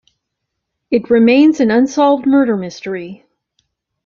It 0.89 1.11
remains 1.11 1.59
an 1.59 1.69
unsolved 1.69 2.25
murder 2.25 2.57
mystery. 2.57 3.23